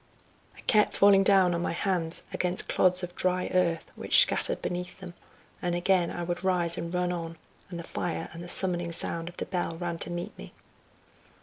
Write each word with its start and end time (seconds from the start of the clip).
I 0.57 0.61
kept 0.61 0.97
falling 0.97 1.23
down 1.23 1.53
on 1.53 1.61
my 1.61 1.73
hands 1.73 2.23
against 2.33 2.67
clods 2.67 3.03
of 3.03 3.15
dry 3.15 3.51
earth, 3.53 3.85
which 3.95 4.19
scattered 4.19 4.59
beneath 4.59 4.97
them, 4.99 5.13
and 5.61 5.75
again 5.75 6.09
I 6.09 6.23
would 6.23 6.43
rise 6.43 6.75
and 6.75 6.91
run 6.91 7.11
on, 7.11 7.37
and 7.69 7.77
the 7.79 7.83
fire 7.83 8.27
and 8.33 8.43
the 8.43 8.49
summoning 8.49 8.91
sound 8.91 9.29
of 9.29 9.37
the 9.37 9.45
bell 9.45 9.75
ran 9.77 9.99
to 9.99 10.09
meet 10.09 10.35
me. 10.39 10.53